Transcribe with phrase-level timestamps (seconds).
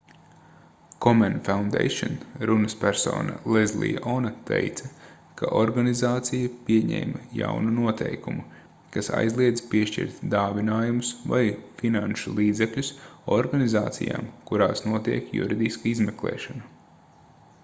[1.05, 2.13] komen foundation
[2.51, 4.87] runaspersona lezlija ona teica
[5.41, 8.45] ka organizācija pieņēma jaunu noteikumu
[8.95, 11.45] kas aizliedz piešķirt dāvinājumus vai
[11.83, 12.91] finanšu līdzekļus
[13.37, 17.37] organizācijām kurās notiek juridiska izmeklēšana